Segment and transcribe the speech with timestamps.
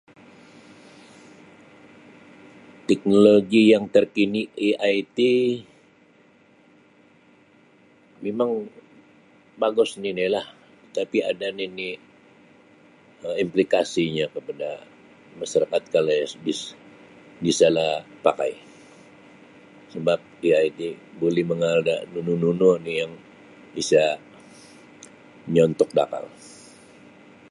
[2.89, 5.31] Teknologi yang terkini AI ti
[8.23, 8.51] mimang
[9.61, 10.45] bagus nini lah
[10.97, 11.89] tapi ada nini
[13.25, 14.71] um implikasinyo kapada
[15.39, 16.61] masarakat kalau iyo dis
[17.45, 17.93] disalah
[18.25, 18.53] pakai
[19.93, 20.89] sebab dia ni
[21.19, 23.13] buli mengaal da nunu nunu nu yang
[23.81, 24.03] isa
[25.51, 26.25] miyontuk da akal